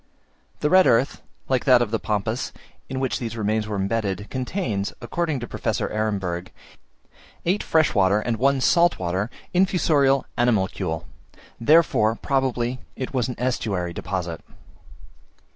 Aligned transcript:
The 0.61 0.69
red 0.71 0.87
earth, 0.87 1.21
like 1.47 1.65
that 1.65 1.79
of 1.79 1.91
the 1.91 1.99
Pampas, 1.99 2.51
in 2.89 2.99
which 2.99 3.19
these 3.19 3.37
remains 3.37 3.67
were 3.67 3.75
embedded, 3.75 4.31
contains, 4.31 4.93
according 4.99 5.39
to 5.41 5.47
Professor 5.47 5.89
Ehrenberg, 5.89 6.51
eight 7.45 7.61
fresh 7.61 7.93
water 7.93 8.19
and 8.19 8.37
one 8.37 8.61
salt 8.61 8.97
water 8.97 9.29
infusorial 9.53 10.23
animalcule; 10.37 11.05
therefore, 11.59 12.15
probably, 12.15 12.79
it 12.95 13.13
was 13.13 13.27
an 13.27 13.35
estuary 13.37 13.93
deposit. 13.93 14.41